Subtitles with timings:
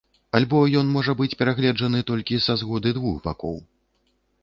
[0.37, 3.65] Альбо ён можа быць перагледжаны толькі са згоды двух бакоў?